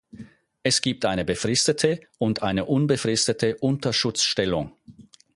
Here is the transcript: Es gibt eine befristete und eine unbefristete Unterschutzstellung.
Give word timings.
Es 0.63 0.81
gibt 0.81 1.05
eine 1.05 1.23
befristete 1.23 2.01
und 2.17 2.41
eine 2.41 2.65
unbefristete 2.65 3.57
Unterschutzstellung. 3.57 4.75